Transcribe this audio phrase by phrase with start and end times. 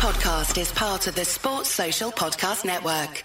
[0.00, 3.22] podcast is part of the Sports Social Podcast Network.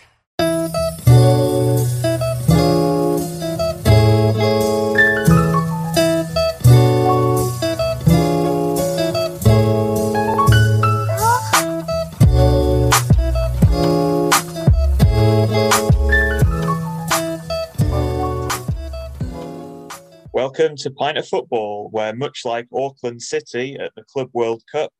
[20.33, 24.91] Welcome to Pint of Football, where much like Auckland City at the Club World Cup,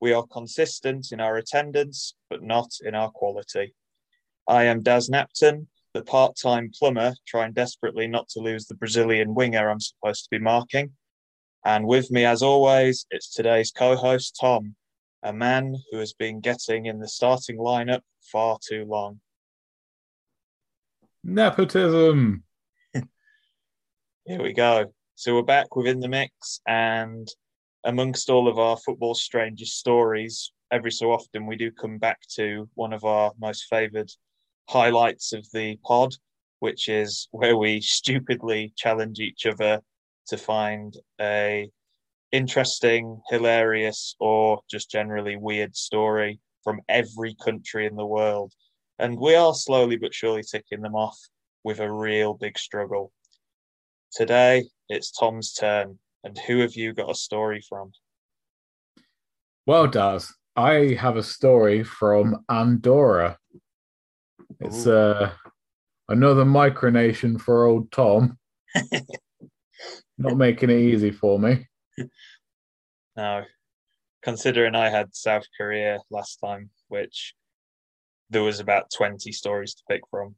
[0.00, 3.74] we are consistent in our attendance, but not in our quality.
[4.48, 9.34] I am Daz Napton, the part time plumber, trying desperately not to lose the Brazilian
[9.34, 10.92] winger I'm supposed to be marking.
[11.64, 14.74] And with me, as always, it's today's co host, Tom,
[15.22, 18.00] a man who has been getting in the starting lineup
[18.32, 19.20] far too long.
[21.22, 22.44] Nepotism.
[22.94, 24.94] Here we go.
[25.16, 27.28] So we're back within the mix, and
[27.84, 32.68] amongst all of our football strangest stories, every so often we do come back to
[32.74, 34.10] one of our most favoured
[34.68, 36.14] highlights of the pod,
[36.60, 39.80] which is where we stupidly challenge each other
[40.28, 41.70] to find a
[42.32, 48.52] interesting, hilarious, or just generally weird story from every country in the world.
[48.98, 51.18] And we are slowly but surely ticking them off
[51.64, 53.12] with a real big struggle.
[54.12, 55.98] Today, it's Tom's turn.
[56.24, 57.92] And who have you got a story from?
[59.66, 63.38] Well, Daz, I have a story from Andorra.
[64.58, 65.32] It's uh,
[66.08, 68.38] another micronation for old Tom.
[70.18, 71.66] Not making it easy for me.
[73.16, 73.44] No,
[74.22, 77.34] considering I had South Korea last time, which
[78.28, 80.36] there was about 20 stories to pick from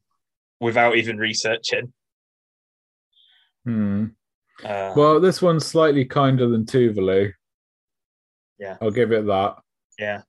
[0.59, 1.93] without even researching.
[3.65, 4.07] Hmm.
[4.63, 7.33] Uh, Well, this one's slightly kinder than Tuvalu.
[8.59, 8.77] Yeah.
[8.81, 9.55] I'll give it that.
[9.99, 10.21] yeah.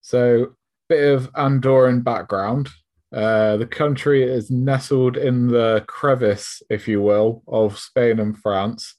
[0.00, 0.54] So,
[0.88, 2.68] bit of Andorran background.
[3.14, 8.96] Uh, the country is nestled in the crevice, if you will, of Spain and France.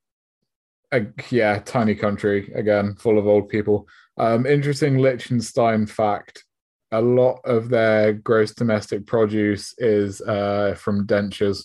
[0.93, 3.89] uh, yeah, tiny country again, full of old people.
[4.17, 6.45] Um, interesting Liechtenstein fact:
[6.93, 11.65] a lot of their gross domestic produce is uh, from dentures.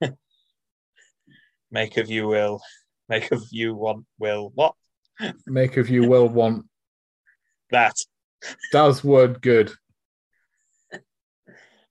[1.70, 2.60] Make of you will.
[3.08, 4.52] Make of you want will.
[4.54, 4.74] What?
[5.46, 6.66] Make of you will want
[7.70, 7.96] That.
[8.72, 9.72] does word good.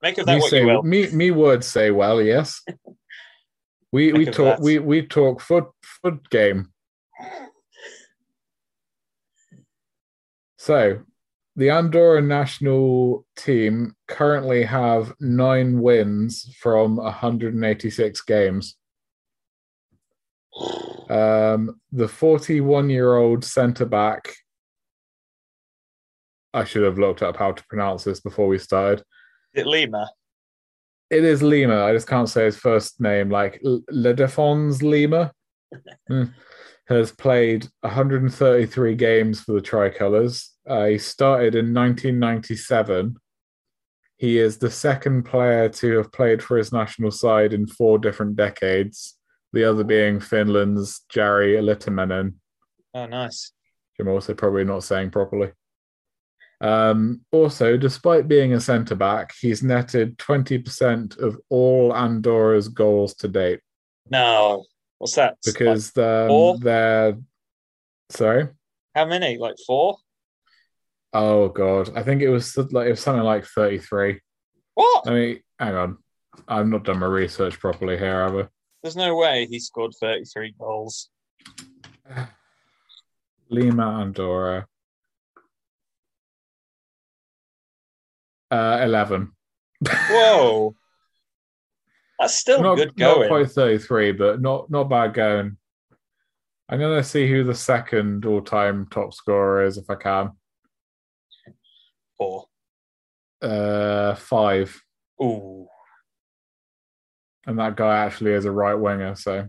[0.01, 0.83] Make of that Me what say you will.
[0.83, 2.21] me me words say well.
[2.21, 2.61] Yes,
[3.91, 4.61] we we talk that.
[4.61, 6.71] we we talk foot foot game.
[10.57, 10.99] So,
[11.55, 18.75] the Andorra national team currently have nine wins from 186 games.
[21.09, 24.33] Um, the 41 year old centre back,
[26.53, 29.03] I should have looked up how to pronounce this before we started.
[29.53, 30.09] Is it Lima?
[31.09, 31.83] It is Lima.
[31.85, 33.29] I just can't say his first name.
[33.29, 35.31] Like L- Ledefons Lima
[36.07, 36.23] Hmm.
[36.87, 40.51] has played 133 games for the Tricolours.
[40.67, 43.15] Uh, he started in 1997.
[44.17, 48.35] He is the second player to have played for his national side in four different
[48.35, 49.15] decades.
[49.53, 52.33] The other being Finland's Jari Litmanen,
[52.93, 53.51] Oh, nice.
[53.99, 55.51] I'm also probably not saying properly.
[56.61, 63.27] Um, also, despite being a centre back, he's netted 20% of all Andorra's goals to
[63.27, 63.61] date
[64.09, 64.65] No.
[64.97, 65.37] What's that?
[65.45, 66.55] Like, because four?
[66.55, 67.17] um, they're.
[68.09, 68.49] Sorry.
[68.93, 69.37] how many?
[69.37, 69.97] Like four?
[71.13, 74.19] Oh god, I think it was like it was something like 33.
[74.75, 75.07] What?
[75.07, 75.97] I mean, hang on,
[76.47, 78.47] I've not done my research properly here, have I?
[78.83, 81.09] There's no way he scored 33 goals.
[83.49, 84.67] Lima Andorra.
[88.51, 89.31] Uh, 11.
[89.87, 90.75] Whoa.
[92.19, 95.55] That's still not, good not quite 33, but not not bad going.
[96.67, 100.31] I'm gonna see who the second all-time top scorer is if I can.
[102.17, 102.45] Four.
[103.41, 104.81] Uh, five.
[105.23, 105.67] Ooh.
[107.47, 109.15] And that guy actually is a right winger.
[109.15, 109.47] So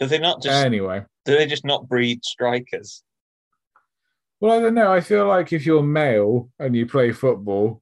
[0.00, 3.04] Do they not just anyway, do they just not breed strikers?
[4.44, 4.92] Well, I don't know.
[4.92, 7.80] I feel like if you're male and you play football,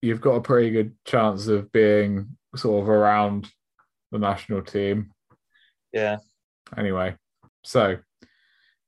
[0.00, 3.50] you've got a pretty good chance of being sort of around
[4.12, 5.10] the national team.
[5.92, 6.18] Yeah.
[6.78, 7.16] Anyway,
[7.64, 7.96] so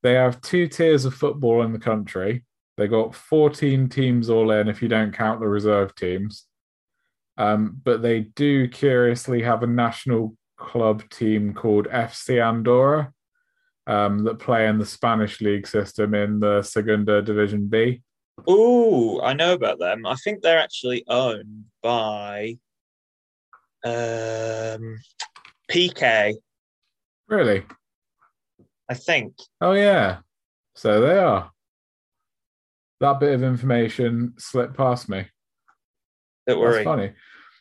[0.01, 2.45] they have two tiers of football in the country.
[2.77, 6.45] They got 14 teams all in if you don't count the reserve teams.
[7.37, 13.11] Um, but they do curiously have a national club team called FC Andorra
[13.89, 18.01] um, that play in the Spanish league system in the Segunda Division B.
[18.47, 20.05] Oh, I know about them.
[20.05, 22.57] I think they're actually owned by
[23.83, 24.97] um
[25.71, 26.35] Piqué,
[27.27, 27.63] Really?
[28.89, 29.35] I think.
[29.61, 30.19] Oh, yeah.
[30.75, 31.51] So they are.
[32.99, 35.27] That bit of information slipped past me.
[36.47, 36.73] Don't worry.
[36.73, 37.11] That's funny.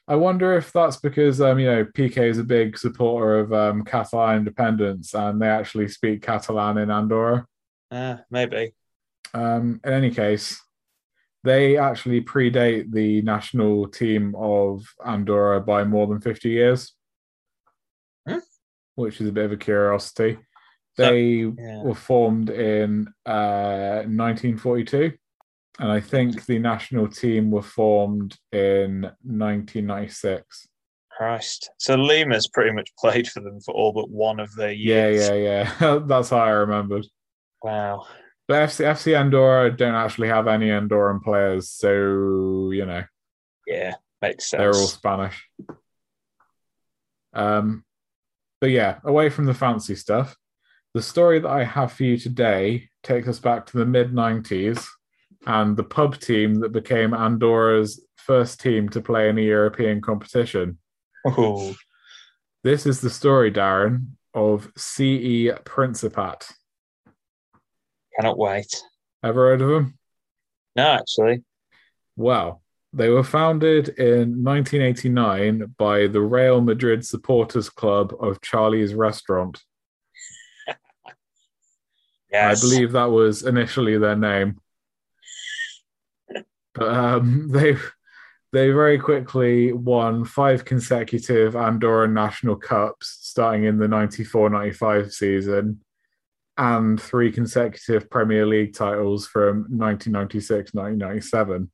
[0.09, 3.85] I wonder if that's because um, you know Piqué is a big supporter of um,
[3.85, 7.47] Catalan independence, and they actually speak Catalan in Andorra.
[7.91, 8.75] Ah, maybe.
[9.35, 10.59] Um, in any case,
[11.45, 16.95] they actually predate the national team of Andorra by more than fifty years,
[18.27, 18.39] Hmm.
[18.95, 20.39] which is a bit of a curiosity.
[20.97, 21.83] So- They yeah.
[21.83, 25.13] were formed in uh, 1942,
[25.79, 30.69] and I think the national team were formed in 1996.
[31.17, 31.71] Christ.
[31.79, 35.29] So Lima's pretty much played for them for all but one of their years.
[35.29, 35.99] Yeah, yeah, yeah.
[36.07, 37.07] That's how I remembered.
[37.63, 38.07] Wow.
[38.47, 43.03] But FC, FC Andorra don't actually have any Andorran players, so you know
[43.67, 44.59] Yeah, makes sense.
[44.61, 45.47] they're all Spanish.
[47.35, 47.85] Um,
[48.61, 50.37] but yeah, away from the fancy stuff,
[50.95, 54.87] the story that I have for you today takes us back to the mid 90s
[55.49, 60.79] and the pub team that became Andorra's first team to play in a European competition.
[61.27, 61.75] Ooh.
[62.63, 66.53] This is the story, Darren, of CE Principat.
[68.15, 68.83] Cannot wait.
[69.25, 69.99] Ever heard of them?
[70.77, 71.45] No, actually.
[72.15, 72.61] Well,
[72.93, 79.61] they were founded in 1989 by the Real Madrid Supporters Club of Charlie's Restaurant.
[82.31, 82.59] Yes.
[82.59, 84.61] I believe that was initially their name.
[86.79, 87.77] But um, they
[88.53, 95.81] they very quickly won five consecutive Andorran national cups starting in the 94-95 season
[96.57, 101.69] and three consecutive Premier League titles from 1996-1997.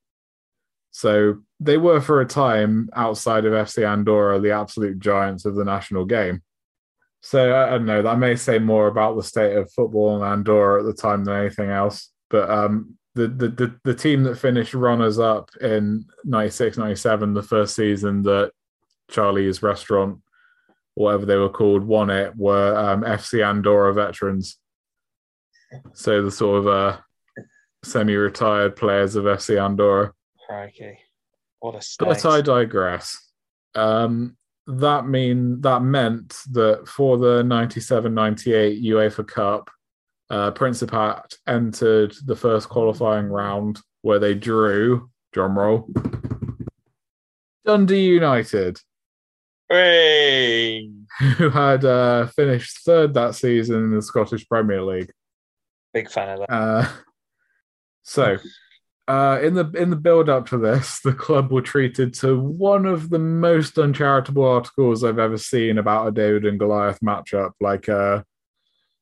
[0.91, 5.65] So they were for a time outside of FC Andorra the absolute giants of the
[5.65, 6.43] national game.
[7.23, 8.03] So I I don't know.
[8.03, 11.35] That may say more about the state of football in Andorra at the time than
[11.37, 12.11] anything else.
[12.29, 17.43] But um, the, the the the team that finished runners up in 96, 97, the
[17.43, 18.51] first season that
[19.11, 20.21] Charlie's Restaurant,
[20.95, 24.59] whatever they were called, won it, were um, FC Andorra veterans.
[25.93, 26.99] So the sort of uh,
[27.85, 30.13] semi-retired players of FC Andorra.
[30.47, 30.99] Crikey.
[31.61, 32.05] What a.
[32.05, 33.17] But I digress.
[33.75, 34.37] Um,
[34.67, 39.71] that mean that meant that for the 97-98 UEFA Cup,
[40.31, 45.89] uh, Principat entered the first qualifying round where they drew, drum roll,
[47.65, 48.79] Dundee United,
[49.69, 50.91] Hey!
[51.39, 55.11] who had uh, finished third that season in the Scottish Premier League.
[55.93, 56.53] Big fan of that.
[56.53, 56.89] Uh,
[58.03, 58.37] so,
[59.09, 62.85] uh, in the in the build up to this, the club were treated to one
[62.85, 67.53] of the most uncharitable articles I've ever seen about a David and Goliath matchup.
[67.61, 68.23] Like, uh,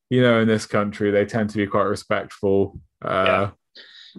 [0.09, 2.79] you know, in this country, they tend to be quite respectful.
[3.01, 3.51] Uh,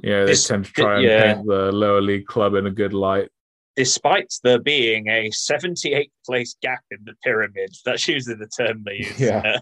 [0.03, 1.35] You know, they tend to try and yeah.
[1.35, 3.31] paint the lower league club in a good light.
[3.77, 8.97] Despite there being a 78th place gap in the pyramid, that's usually the term they
[8.99, 9.21] use.
[9.21, 9.59] Yeah.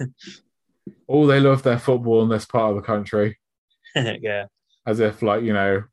[1.10, 3.38] Oh, they love their football in this part of the country,
[3.94, 4.46] yeah.
[4.86, 5.84] as if like you know,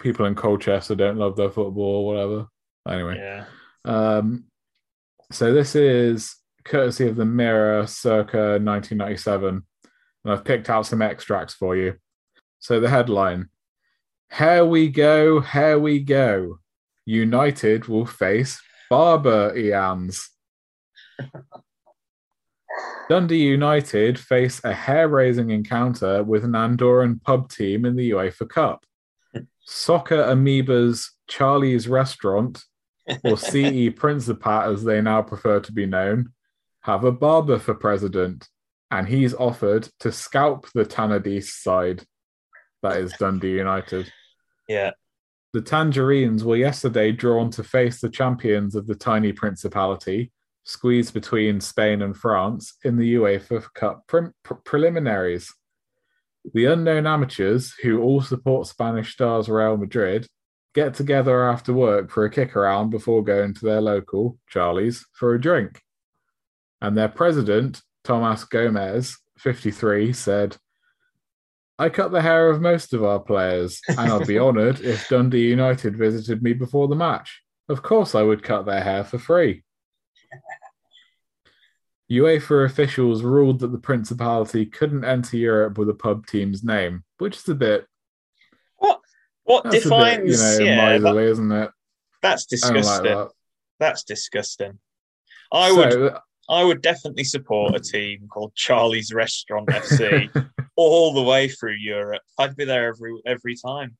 [0.00, 2.46] people in Colchester don't love their football or whatever.
[2.88, 3.16] Anyway.
[3.16, 3.44] Yeah.
[3.84, 4.44] Um,
[5.30, 9.64] so this is courtesy of the Mirror circa 1997.
[10.24, 11.96] And I've picked out some extracts for you.
[12.58, 13.48] So the headline
[14.36, 16.58] Here we go, here we go.
[17.04, 20.28] United will face Barber Eans.
[23.08, 28.48] Dundee United face a hair raising encounter with an Andorran pub team in the UEFA
[28.48, 28.84] Cup.
[29.60, 32.62] Soccer Amoeba's Charlie's Restaurant
[33.24, 36.32] or CE Principat, as they now prefer to be known,
[36.82, 38.48] have a barber for president,
[38.90, 42.04] and he's offered to scalp the Tannadice side.
[42.82, 44.12] That is Dundee United.
[44.68, 44.90] Yeah.
[45.52, 50.32] The Tangerines were yesterday drawn to face the champions of the tiny principality,
[50.64, 55.52] squeezed between Spain and France in the UEFA Cup pre- pre- preliminaries.
[56.54, 60.26] The unknown amateurs, who all support Spanish stars Real Madrid,
[60.74, 65.34] get together after work for a kick around before going to their local, Charlie's, for
[65.34, 65.80] a drink.
[66.82, 70.56] And their president, Tomas Gomez, 53, said,
[71.78, 75.48] I cut the hair of most of our players, and I'd be honoured if Dundee
[75.48, 77.40] United visited me before the match.
[77.68, 79.62] Of course, I would cut their hair for free.
[82.10, 87.36] UEFA officials ruled that the Principality couldn't enter Europe with a pub team's name, which
[87.36, 87.86] is a bit.
[88.76, 89.00] What
[89.44, 90.42] what defines?
[90.42, 91.70] bit, you know, yeah, miserly, isn't it?
[92.20, 93.04] that's don't like disgusting.
[93.04, 93.28] that.
[93.78, 94.78] That's disgusting.
[95.52, 96.18] I would So,
[96.52, 100.30] I would definitely support a team called Charlie's Restaurant FC
[100.76, 102.22] all the way through Europe.
[102.38, 103.96] I'd be there every every time.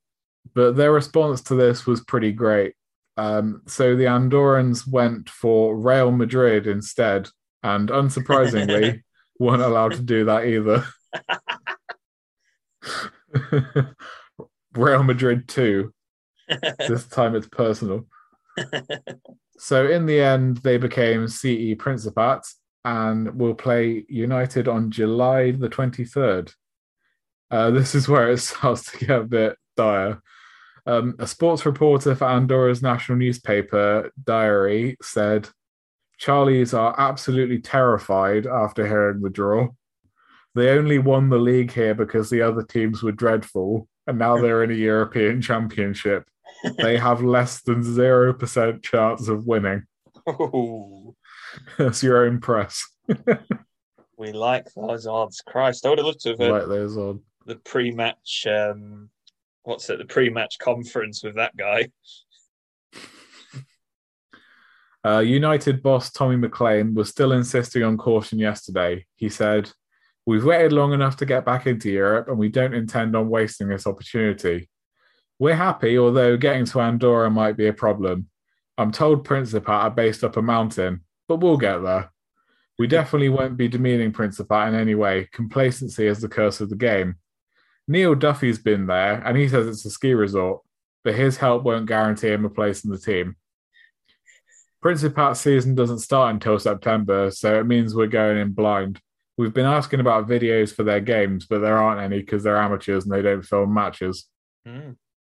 [0.55, 2.75] but their response to this was pretty great.
[3.17, 7.31] Um, so the Andorrans went for Real Madrid instead,
[7.63, 9.03] and unsurprisingly,
[9.39, 10.87] weren't allowed to do that either.
[14.75, 15.93] Real Madrid 2.
[16.87, 18.07] This time it's personal.
[19.63, 22.53] So in the end, they became CE Principat
[22.85, 26.53] and will play United on July the 23rd.
[27.49, 30.21] Uh, this is where it starts to get a bit dire.
[30.85, 35.49] Um, a sports reporter for Andorra's national newspaper, Diary, said,
[36.21, 39.69] Charlies are absolutely terrified after hearing the draw.
[40.57, 44.65] They only won the league here because the other teams were dreadful, and now they're
[44.65, 46.25] in a European championship.
[46.79, 49.85] They have less than 0% chance of winning.
[50.29, 51.15] Ooh,
[51.79, 52.87] That's your own press.
[54.17, 55.41] we like those odds.
[55.47, 57.21] Christ, I would have loved to have Like those on.
[57.47, 58.47] the pre-match.
[58.49, 59.11] Um,
[59.65, 59.99] what's it?
[59.99, 61.89] The pre-match conference with that guy.
[65.05, 69.05] Uh, United boss Tommy McLean was still insisting on caution yesterday.
[69.17, 69.69] He said,
[70.27, 73.67] We've waited long enough to get back into Europe and we don't intend on wasting
[73.69, 74.69] this opportunity.
[75.43, 78.29] We're happy, although getting to Andorra might be a problem.
[78.79, 82.13] I'm told Principat are based up a mountain, but we'll get there.
[82.79, 85.29] We definitely won't be demeaning Principat in any way.
[85.33, 87.17] Complacency is the curse of the game.
[87.89, 90.61] Neil Duffy's been there and he says it's a ski resort,
[91.03, 93.35] but his help won't guarantee him a place in the team.
[94.81, 99.01] Principat's season doesn't start until September, so it means we're going in blind.
[99.37, 103.07] We've been asking about videos for their games, but there aren't any because they're amateurs
[103.07, 104.29] and they don't film matches.
[104.65, 104.93] Hmm.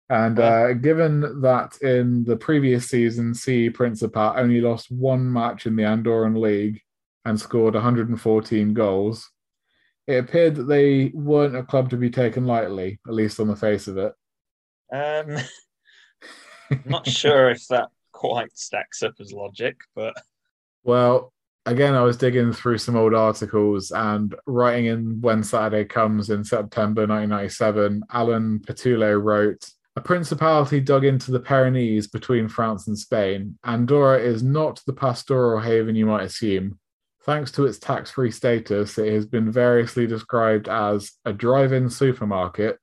[0.09, 5.75] And uh, given that in the previous season, CE Principat only lost one match in
[5.75, 6.81] the Andorran League
[7.25, 9.29] and scored 114 goals,
[10.07, 13.55] it appeared that they weren't a club to be taken lightly, at least on the
[13.55, 14.13] face of it.
[14.93, 15.37] Um,
[16.85, 20.13] not sure if that quite stacks up as logic, but
[20.83, 21.33] Well,
[21.65, 26.43] again, I was digging through some old articles and writing in When Saturday Comes in
[26.43, 33.59] September 1997, Alan Petullo wrote, A principality dug into the Pyrenees between France and Spain.
[33.63, 36.79] Andorra is not the pastoral haven you might assume.
[37.25, 41.89] Thanks to its tax free status, it has been variously described as a drive in
[41.89, 42.79] supermarket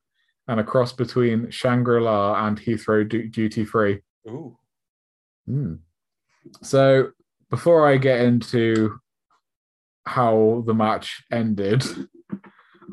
[0.48, 4.00] and a cross between Shangri La and Heathrow du- duty free.
[4.28, 4.56] ooh,
[5.46, 5.74] Hmm.
[6.62, 7.10] So
[7.50, 8.98] before I get into
[10.06, 11.84] how the match ended,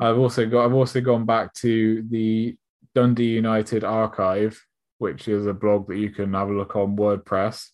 [0.00, 2.56] I've also got I've also gone back to the
[2.98, 4.60] Dundee United archive,
[4.98, 7.68] which is a blog that you can have a look on WordPress.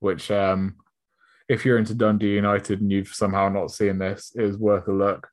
[0.00, 0.76] Which, um,
[1.48, 5.26] if you're into Dundee United and you've somehow not seen this, is worth a look.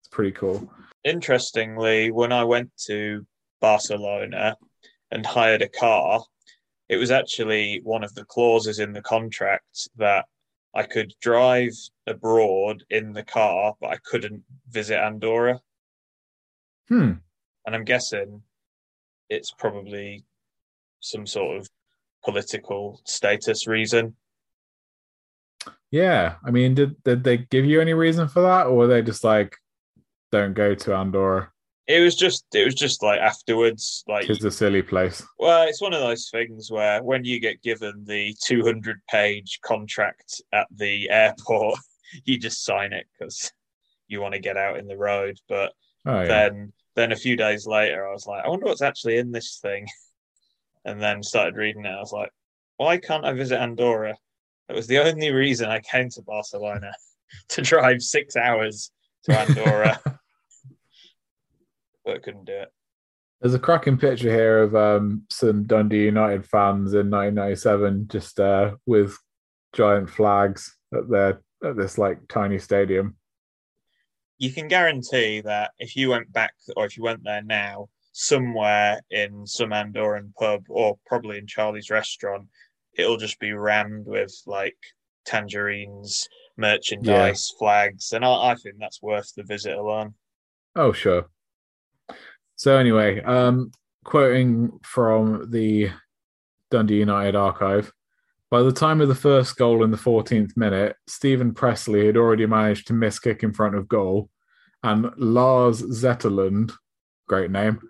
[0.00, 0.68] It's pretty cool.
[1.04, 3.24] interestingly, when I went to
[3.60, 4.56] Barcelona
[5.12, 6.24] and hired a car,
[6.88, 10.24] it was actually one of the clauses in the contract that
[10.74, 11.74] I could drive
[12.08, 15.60] abroad in the car, but I couldn't visit Andorra.
[16.88, 17.12] Hmm.
[17.64, 18.42] And I'm guessing
[19.30, 20.24] it's probably
[21.00, 21.68] some sort of
[22.22, 24.16] political status reason.
[25.90, 26.34] Yeah.
[26.44, 29.24] I mean, did did they give you any reason for that, or were they just
[29.24, 29.56] like,
[30.30, 31.50] don't go to Andorra?
[31.86, 35.26] It was just, it was just like afterwards, like It's a silly place.
[35.40, 40.40] Well, it's one of those things where when you get given the 200 page contract
[40.52, 41.80] at the airport,
[42.24, 43.50] you just sign it because
[44.06, 45.38] you want to get out in the road.
[45.48, 45.72] But
[46.06, 46.26] Oh yeah.
[46.28, 49.58] then, then a few days later, I was like, I wonder what's actually in this
[49.60, 49.86] thing.
[50.82, 51.90] And then started reading it.
[51.90, 52.30] I was like,
[52.78, 54.16] why can't I visit Andorra?
[54.66, 56.94] That was the only reason I came to Barcelona
[57.50, 58.90] to drive six hours
[59.24, 60.00] to Andorra,
[62.06, 62.72] but couldn't do it.
[63.42, 68.76] There's a cracking picture here of um, some Dundee United fans in 1997, just uh,
[68.86, 69.18] with
[69.74, 73.16] giant flags at their at this like tiny stadium.
[74.40, 79.00] You can guarantee that if you went back or if you went there now, somewhere
[79.10, 82.48] in some Andorran pub or probably in Charlie's restaurant,
[82.94, 84.78] it'll just be rammed with like
[85.26, 87.58] tangerines, merchandise, yeah.
[87.58, 90.14] flags, and I, I think that's worth the visit alone.
[90.74, 91.28] Oh, sure.
[92.56, 93.72] So anyway, um,
[94.04, 95.90] quoting from the
[96.70, 97.92] Dundee United archive,
[98.50, 102.46] by the time of the first goal in the 14th minute, Steven Pressley had already
[102.46, 104.28] managed to miss kick in front of goal,
[104.82, 106.72] and Lars Zetterlund,
[107.28, 107.80] great name,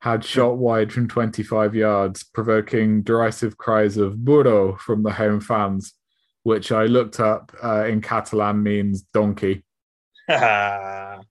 [0.00, 5.94] had shot wide from 25 yards, provoking derisive cries of burro from the home fans,
[6.42, 9.64] which I looked up uh, in Catalan means donkey.
[10.28, 11.22] burro.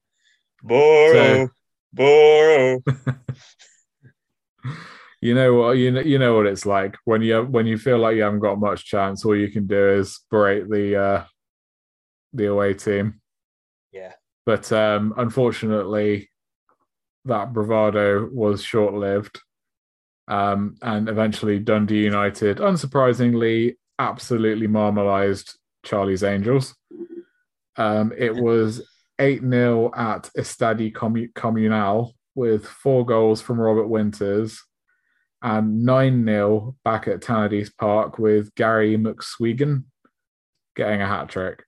[0.63, 1.49] So,
[1.93, 2.81] Boro.
[5.21, 7.97] you know what you know you know what it's like when you when you feel
[7.97, 9.25] like you haven't got much chance.
[9.25, 11.23] All you can do is berate the uh,
[12.33, 13.21] the away team.
[13.91, 14.13] Yeah,
[14.45, 16.29] but um, unfortunately,
[17.25, 19.41] that bravado was short lived.
[20.29, 26.75] Um, and eventually, Dundee United, unsurprisingly, absolutely marmalized Charlie's Angels.
[27.77, 28.87] Um, it was
[29.19, 34.61] 8 0 at Estadi Comunal with four goals from Robert Winters
[35.41, 39.83] and 9 0 back at Tannadice Park with Gary McSwegan
[40.75, 41.63] getting a hat trick.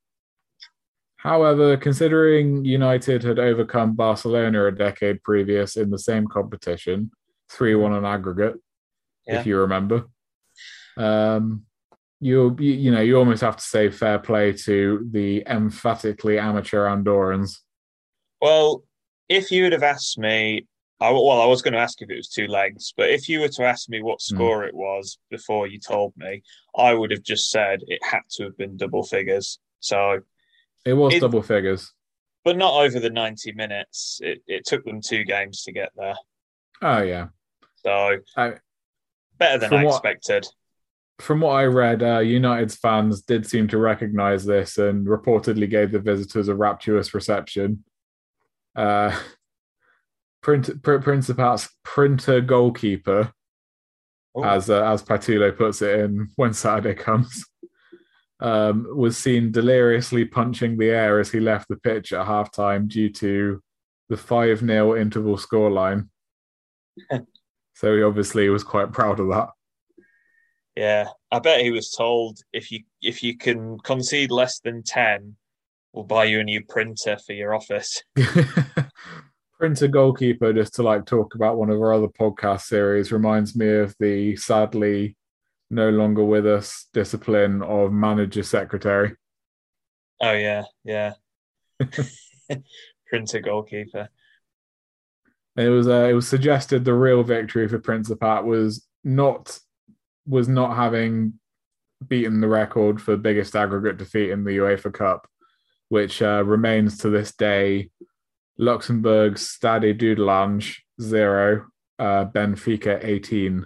[1.17, 7.11] However, considering United had overcome Barcelona a decade previous in the same competition,
[7.51, 8.55] 3 1 on aggregate,
[9.27, 9.39] yeah.
[9.39, 10.07] if you remember,
[10.97, 11.63] um,
[12.19, 17.59] you you know you almost have to say fair play to the emphatically amateur Andorrans.
[18.41, 18.83] Well,
[19.29, 20.67] if you would have asked me,
[21.01, 23.39] I, well, I was going to ask if it was two legs, but if you
[23.39, 24.35] were to ask me what hmm.
[24.35, 24.67] score mm.
[24.67, 26.43] it was before you told me,
[26.77, 29.59] I would have just said it had to have been double figures.
[29.79, 30.19] So
[30.85, 31.91] it was it, double figures,
[32.45, 34.19] but not over the ninety minutes.
[34.21, 36.15] It it took them two games to get there.
[36.83, 37.27] Oh yeah.
[37.83, 38.53] So I,
[39.39, 40.47] better than I expected.
[41.19, 45.91] From what I read, uh, United's fans did seem to recognise this and reportedly gave
[45.91, 47.83] the visitors a rapturous reception.
[48.75, 49.15] Uh,
[50.41, 53.33] print, pr- Principat's printer goalkeeper,
[54.35, 54.43] oh.
[54.43, 57.45] as uh, as Patullo puts it in when Saturday comes,
[58.39, 63.09] um, was seen deliriously punching the air as he left the pitch at halftime due
[63.09, 63.61] to
[64.09, 66.09] the 5 0 interval scoreline.
[67.75, 69.49] so he obviously was quite proud of that.
[70.75, 75.35] Yeah, I bet he was told if you if you can concede less than ten,
[75.91, 78.01] we'll buy you a new printer for your office.
[79.61, 83.69] printer goalkeeper, just to like talk about one of our other podcast series, reminds me
[83.69, 85.15] of the sadly
[85.69, 89.15] no longer with us discipline of manager secretary.
[90.19, 91.13] Oh yeah, yeah.
[93.07, 94.09] printer goalkeeper.
[95.55, 99.59] It was uh, it was suggested the real victory for Principat was not
[100.25, 101.33] was not having
[102.07, 105.27] beaten the record for biggest aggregate defeat in the UEFA Cup,
[105.89, 107.91] which uh, remains to this day
[108.61, 111.65] Luxembourg's Stade Dudelange zero,
[111.97, 113.65] uh, Benfica 18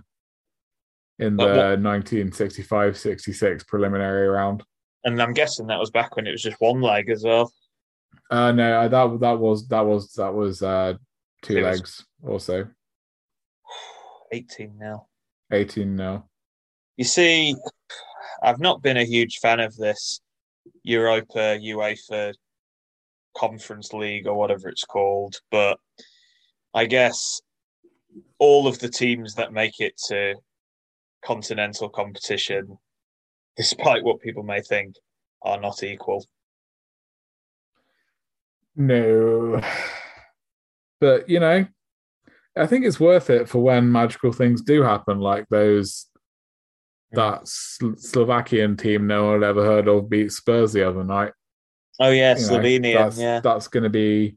[1.19, 4.63] in the 1965-66 preliminary round.
[5.03, 7.51] And I'm guessing that was back when it was just one leg as well.
[8.31, 10.93] Uh, no, that that was that was that was uh,
[11.43, 12.31] two it legs was...
[12.31, 12.67] also.
[14.31, 15.08] 18 now.
[15.51, 16.27] 18 now.
[16.97, 17.55] You see,
[18.41, 20.21] I've not been a huge fan of this
[20.84, 22.34] Europa, UEFA
[23.36, 25.80] Conference League or whatever it's called, but
[26.74, 27.41] I guess
[28.39, 30.36] all of the teams that make it to
[31.24, 32.78] continental competition,
[33.58, 34.95] despite what people may think,
[35.41, 36.26] are not equal.
[38.76, 39.62] No.
[41.00, 41.65] But, you know,
[42.58, 46.08] I think it's worth it for when magical things do happen, like those
[47.12, 47.17] hmm.
[47.17, 51.32] that Slovakian team no one had ever heard of beat Spurs the other night.
[51.99, 52.93] Oh yeah, you Slovenia.
[52.95, 54.36] that's, yeah, that's going to be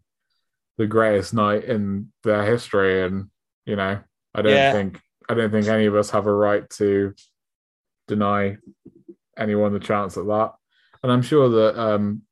[0.77, 3.31] the greatest night in their history, and
[3.67, 4.01] you know,
[4.35, 4.73] I don't yeah.
[4.73, 7.15] think I don't think any of us have a right to
[8.07, 8.57] deny
[9.37, 10.53] anyone the chance at that.
[11.03, 12.23] And I'm sure that um,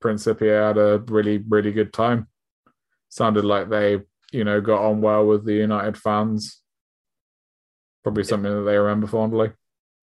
[0.00, 2.28] Principia had a really really good time.
[3.08, 4.00] Sounded like they
[4.32, 6.60] you know got on well with the United fans.
[8.02, 9.52] Probably something that they remember fondly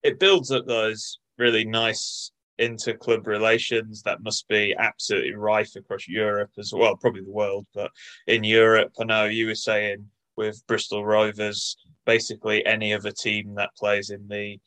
[0.04, 6.52] it builds up those really nice inter-club relations that must be absolutely rife across Europe
[6.58, 7.66] as well, probably the world.
[7.74, 7.92] But
[8.26, 11.78] in Europe, I know you were saying with Bristol Rovers.
[12.06, 14.60] Basically, any other team that plays in the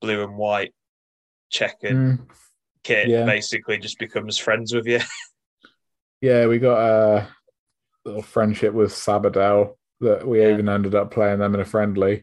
[0.00, 0.74] blue and white
[1.50, 2.26] checkered Mm,
[2.82, 3.24] kit yeah.
[3.24, 5.00] basically just becomes friends with you.
[6.20, 7.28] yeah, we got a
[8.04, 10.52] little friendship with Sabadell that we Yeah.
[10.52, 12.22] even ended up playing them in a friendly.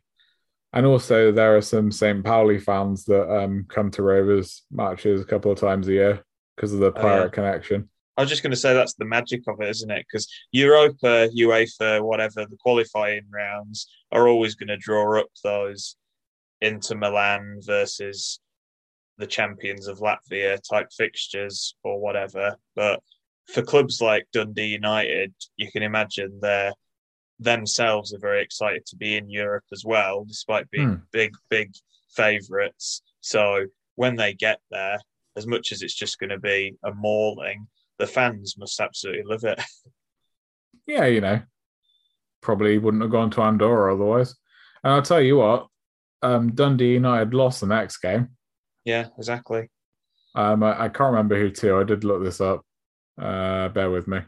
[0.77, 2.23] And also, there are some St.
[2.23, 6.23] Pauli fans that um, come to Rovers matches a couple of times a year
[6.55, 7.29] because of the Oh, pirate yeah.
[7.29, 7.89] connection.
[8.15, 10.05] I was just going to say that's the magic of it, isn't it?
[10.07, 15.95] Because Europa, UEFA, whatever, the qualifying rounds are always going to draw up those
[16.61, 18.39] Inter Milan versus
[19.17, 22.55] the champions of Latvia type fixtures or whatever.
[22.75, 23.01] But
[23.47, 26.73] for clubs like Dundee United, you can imagine they're
[27.39, 30.95] themselves are very excited to be in Europe as well, despite being Hmm.
[31.11, 31.73] big, big
[32.09, 33.01] favourites.
[33.21, 34.99] So when they get there,
[35.35, 37.67] as much as it's just going to be a mauling,
[37.99, 39.61] the fans must absolutely love it.
[40.89, 41.41] Yeah, you know,
[42.41, 44.33] probably wouldn't have gone to Andorra otherwise.
[44.85, 45.67] And I'll tell you what,
[46.21, 48.29] um, Dundee United lost the next game.
[48.85, 49.69] yeah, exactly.
[50.33, 51.75] Um, I, I can't remember who to.
[51.77, 52.61] I did look this up.
[53.21, 54.19] Uh, bear with me.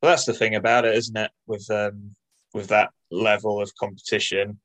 [0.00, 1.30] Well, that's the thing about it, isn't it?
[1.46, 2.14] With um,
[2.54, 4.60] with that level of competition,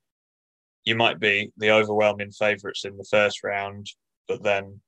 [0.83, 3.87] you might be the overwhelming favourites in the first round,
[4.27, 4.81] but then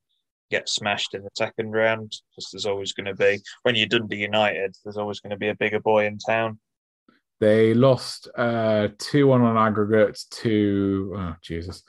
[0.51, 4.17] get smashed in the second round because there's always going to be when you're Dundee
[4.17, 6.59] United, there's always going to be a bigger boy in town.
[7.39, 11.83] They lost uh, 2 1 on aggregate to, oh, Jesus,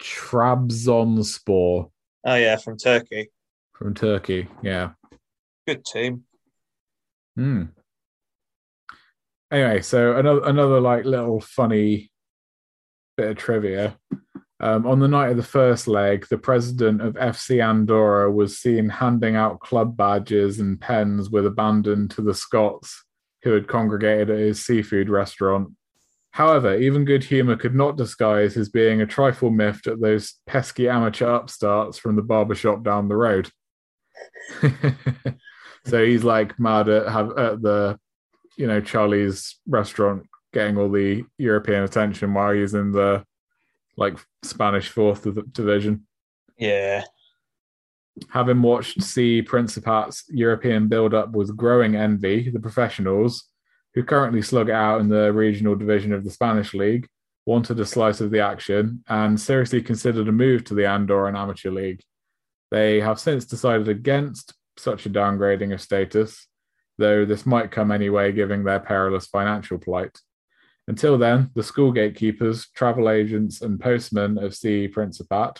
[0.00, 1.90] Trabzonspor
[2.24, 3.30] Oh yeah, from Turkey,
[3.72, 4.48] from Turkey.
[4.62, 4.90] Yeah.
[5.66, 6.24] good team.
[7.38, 7.66] Hmm.
[9.52, 12.10] Anyway, so another another like little funny
[13.16, 13.96] bit of trivia.
[14.58, 18.88] Um, on the night of the first leg, the president of FC Andorra was seen
[18.88, 23.04] handing out club badges and pens with abandon to the Scots
[23.44, 25.68] who had congregated at his seafood restaurant.
[26.32, 30.88] However, even good humour could not disguise his being a trifle miffed at those pesky
[30.88, 33.48] amateur upstarts from the barbershop down the road.
[35.88, 37.98] so he's like mad at have at the
[38.56, 43.24] you know Charlie's restaurant getting all the European attention while he's in the
[43.96, 46.06] like Spanish fourth division.
[46.56, 47.04] Yeah,
[48.30, 53.44] Having watched C Principat's European build up with growing envy, the professionals,
[53.94, 57.06] who currently slug it out in the regional division of the Spanish league,
[57.46, 61.70] wanted a slice of the action and seriously considered a move to the Andorran Amateur
[61.70, 62.02] League.
[62.70, 66.46] They have since decided against such a downgrading of status,
[66.98, 70.18] though this might come anyway given their perilous financial plight.
[70.86, 75.58] Until then, the school gatekeepers, travel agents, and postmen of C Principat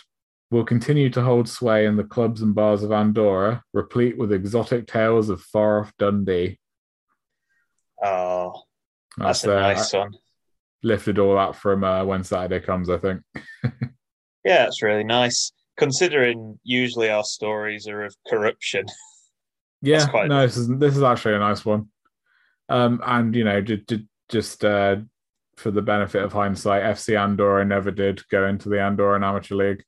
[0.51, 4.87] will continue to hold sway in the clubs and bars of Andorra, replete with exotic
[4.87, 6.59] tales of far off Dundee.
[8.03, 8.63] oh,
[9.17, 10.13] that's a uh, nice one.
[10.81, 13.21] lifted all that from uh, when Saturday comes, I think.
[14.45, 15.51] Yeah, it's really nice.
[15.77, 18.85] Considering usually our stories are of corruption.
[19.81, 21.89] Yeah, quite no, this is this is actually a nice one.
[22.67, 23.93] Um, and you know, just,
[24.29, 24.97] just uh,
[25.55, 29.83] for the benefit of hindsight, FC Andorra never did go into the Andorran Amateur League.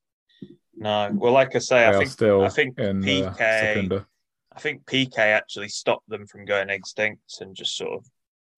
[0.75, 4.06] No, well, like I say, They I think still I think in the Piqué
[4.54, 8.06] I think Piqué actually stopped them from going extinct and just sort of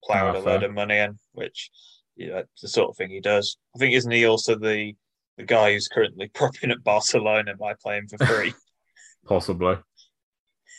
[0.03, 1.69] plowed Ah, a load of money in, which
[2.15, 3.57] you know, the sort of thing he does.
[3.75, 4.95] I think isn't he also the
[5.37, 8.53] the guy who's currently propping up Barcelona by playing for free?
[9.25, 9.77] possibly.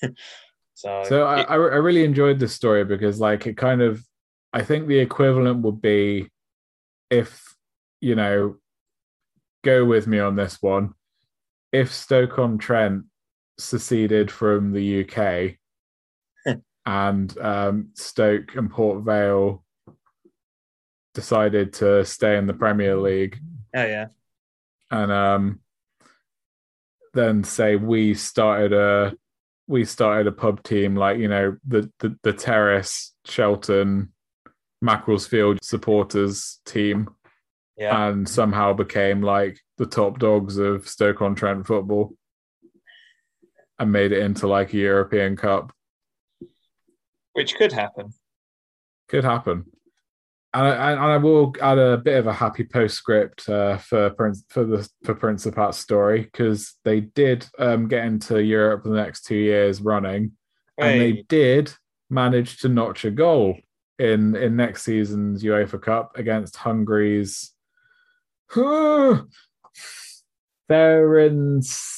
[0.74, 4.04] so, So I, I I really enjoyed this story because like it kind of
[4.52, 6.30] I think the equivalent would be
[7.10, 7.54] if
[8.00, 8.56] you know
[9.64, 10.94] go with me on this one.
[11.72, 13.04] If Stoke on Trent
[13.58, 15.56] seceded from the UK
[16.86, 19.64] and um, Stoke and Port Vale
[21.14, 23.38] decided to stay in the Premier League
[23.74, 24.06] oh yeah,
[24.90, 25.60] and um,
[27.14, 29.16] then say we started a
[29.66, 34.12] we started a pub team like you know the the, the Terrace Shelton
[34.82, 37.08] Macclesfield supporters team
[37.76, 42.14] yeah, and somehow became like the top dogs of Stoke on Trent football
[43.78, 45.72] and made it into like a European Cup
[47.34, 48.12] which could happen.
[49.08, 49.64] could happen.
[50.54, 54.44] And I, and I will add a bit of a happy postscript uh, for Prince
[54.48, 59.34] for the for Principat's story because they did um, get into Europe the next two
[59.34, 60.30] years running,
[60.78, 61.74] and they did
[62.08, 63.56] manage to notch a goal
[63.98, 67.52] in in next season's UEFA Cup against Hungary's
[68.54, 69.26] Ferenc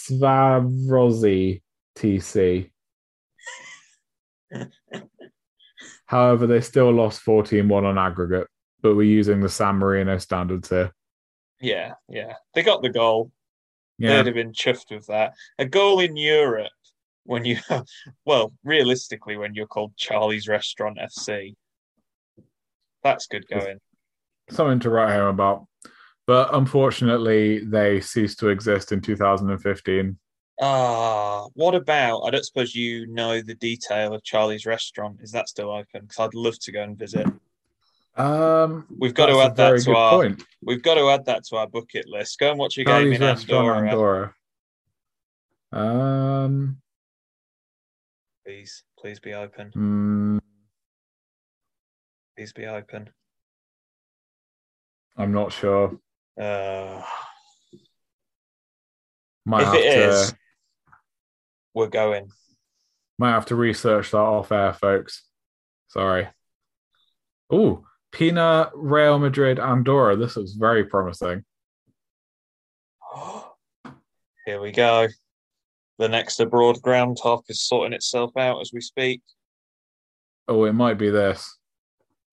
[0.01, 1.61] Svarosi
[1.95, 2.71] TC.
[6.07, 8.47] However, they still lost 14 1 on aggregate,
[8.81, 10.93] but we're using the San Marino standards here.
[11.61, 12.35] Yeah, yeah.
[12.55, 13.33] They got the goal.
[13.99, 14.17] Yeah.
[14.17, 15.35] They'd have been chuffed with that.
[15.59, 16.73] A goal in Europe
[17.25, 17.59] when you,
[18.25, 21.55] well, realistically, when you're called Charlie's Restaurant FC,
[23.03, 23.79] that's good going.
[24.51, 25.67] Something to write home about.
[26.27, 30.19] But unfortunately, they ceased to exist in 2015.
[30.61, 32.23] Ah, what about?
[32.23, 35.19] I don't suppose you know the detail of Charlie's Restaurant.
[35.21, 36.03] Is that still open?
[36.03, 37.27] Because I'd love to go and visit.
[38.17, 40.13] Um, We've got to add that to our.
[40.23, 40.43] point.
[40.63, 42.39] We've got to add that to our bucket list.
[42.39, 43.89] Go and watch a game in Andorra.
[43.91, 44.35] Andorra.
[45.73, 46.79] Um,
[48.47, 49.71] Please, please be open.
[49.77, 50.41] mm,
[52.37, 53.11] Please be open.
[55.19, 55.99] I'm not sure.
[56.41, 57.03] Uh,
[59.45, 60.35] Might if have it to is,
[61.77, 62.29] we're going.
[63.19, 65.23] might have to research that off air, folks.
[65.89, 66.27] Sorry.
[67.51, 70.17] Oh, Peña Real Madrid Andorra.
[70.17, 71.45] This looks very promising.
[74.47, 75.07] Here we go.
[75.99, 79.21] The next abroad ground talk is sorting itself out as we speak.
[80.49, 81.59] Oh, it might be this.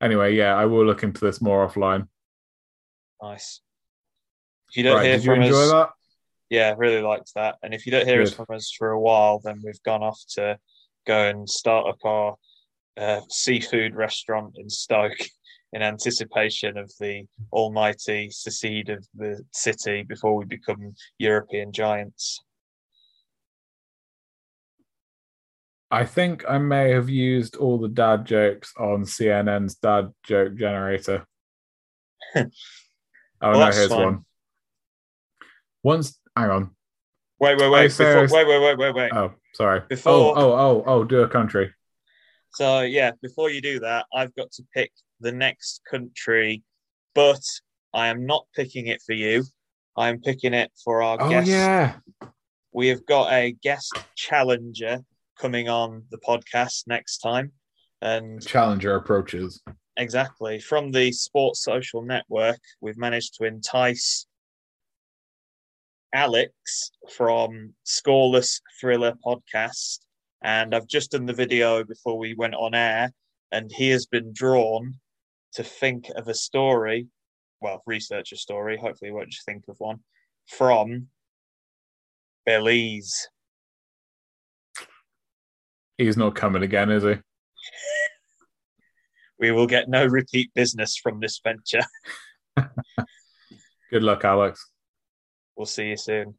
[0.02, 2.08] Anyway, yeah, I will look into this more offline.
[3.22, 3.62] Nice.
[4.70, 5.90] If you don't Right, hear did you enjoy us, that?
[6.54, 7.56] Yeah, really liked that.
[7.64, 10.20] And if you don't hear us from us for a while, then we've gone off
[10.36, 10.60] to
[11.08, 12.36] go and start up our
[12.96, 15.18] uh, seafood restaurant in Stoke
[15.72, 22.40] in anticipation of the almighty secede of the city before we become European giants.
[25.90, 31.26] I think I may have used all the dad jokes on CNN's dad joke generator.
[32.36, 32.46] oh
[33.42, 34.04] Well, no, here's fine.
[34.06, 34.26] one.
[35.82, 36.72] Once, hang on.
[37.40, 39.12] Wait, wait, wait, before, wait, wait, wait, wait, wait.
[39.14, 39.82] Oh, sorry.
[39.90, 41.74] Before- Oh, oh, oh, oh, do a country.
[42.54, 46.64] So yeah, before you do that, I've got to pick the next country,
[47.16, 47.42] but
[47.94, 49.44] I am not picking it for you.
[49.98, 51.48] I am picking it for our Oh guest.
[51.50, 51.96] yeah.
[52.72, 55.00] We have got a guest challenger
[55.40, 57.52] coming on the podcast next time.
[58.02, 59.62] And Challenger approaches.
[59.98, 64.26] exactly from the Sports Social Network, we've managed to entice
[66.14, 70.00] Alex from Scoreless Thriller podcast.
[70.44, 73.12] And I've just done the video before we went on air,
[73.52, 74.96] and he has been drawn
[75.54, 77.08] to think of a story,
[77.62, 80.00] well, research a story, hopefully, he won't just think of one,
[80.48, 81.08] from
[82.46, 83.30] Belize.
[85.98, 87.16] He's not coming again, is he?
[89.40, 91.86] We will get no repeat business from this venture.
[93.92, 94.73] Good luck, Alex.
[95.56, 96.36] We'll see you soon.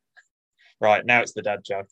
[0.80, 1.86] Right, now it's the dad joke.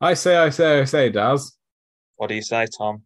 [0.00, 1.56] I say, I say, I say, Daz.
[2.16, 3.02] What do you say, Tom?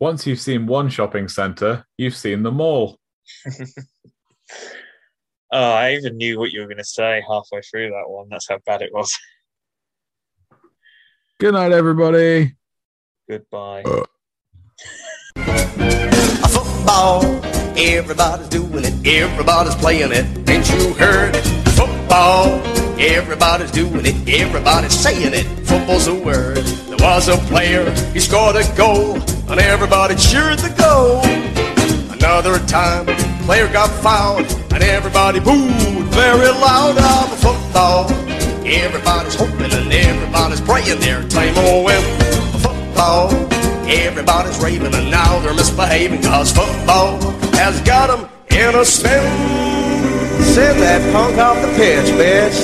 [0.00, 2.98] Once you've seen one shopping centre, you've seen them all.
[5.52, 8.26] Oh, I even knew what you were going to say halfway through that one.
[8.28, 9.16] That's how bad it was.
[11.38, 12.56] Good night, everybody.
[13.30, 13.84] Goodbye.
[13.84, 14.04] Uh.
[15.36, 17.22] A football,
[17.76, 20.26] everybody's doing it, everybody's playing it.
[20.48, 21.36] Ain't you heard?
[21.36, 21.42] it?
[21.76, 22.60] Football,
[22.98, 25.44] everybody's doing it, everybody's saying it.
[25.66, 26.56] Football's a word.
[26.56, 29.14] There was a player, he scored a goal,
[29.50, 31.20] and everybody cheered the goal.
[32.12, 33.06] Another time,
[33.44, 38.10] player got fouled, and everybody booed very loud of a football.
[38.66, 42.02] Everybody's hoping and everybody's praying their time will win.
[42.60, 43.28] Football,
[43.88, 47.18] everybody's raving, and now they're misbehaving because football
[47.52, 49.22] has got them in a spin.
[50.54, 52.56] Send that punk off the pitch, bitch.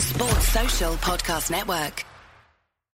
[0.00, 2.07] Sports Social Podcast Network.